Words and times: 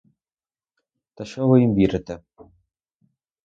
Та 1.13 1.25
що 1.25 1.47
ви 1.47 1.61
їм 1.61 1.75
вірите! 1.75 2.19